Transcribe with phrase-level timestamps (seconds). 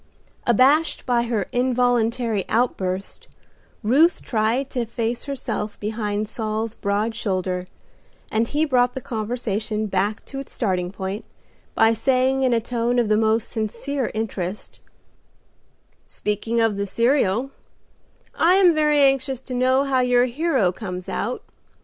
[0.47, 3.27] Abashed by her involuntary outburst,
[3.83, 7.67] Ruth tried to efface herself behind Saul's broad shoulder,
[8.31, 11.23] and he brought the conversation back to its starting point
[11.75, 14.79] by saying in a tone of the most sincere interest,
[16.07, 17.51] "Speaking of the serial,
[18.33, 21.43] I am very anxious to know how your hero comes out.